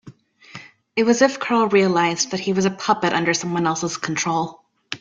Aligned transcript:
It 0.95 1.03
was 1.03 1.21
as 1.21 1.33
if 1.35 1.39
Carl 1.39 1.67
realised 1.67 2.31
that 2.31 2.39
he 2.39 2.53
was 2.53 2.65
a 2.65 2.71
puppet 2.71 3.13
under 3.13 3.35
someone 3.35 3.67
else's 3.67 3.97
control. 3.97 4.63